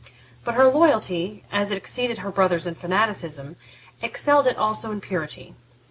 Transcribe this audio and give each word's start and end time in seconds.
But 0.43 0.55
her 0.55 0.67
loyalty, 0.67 1.43
as 1.51 1.71
it 1.71 1.77
exceeded 1.77 2.17
her 2.17 2.31
brother's 2.31 2.65
in 2.65 2.73
fanaticism, 2.73 3.55
excelled 4.01 4.47
it 4.47 4.57
also 4.57 4.91
in 4.91 4.99
purity. 4.99 5.53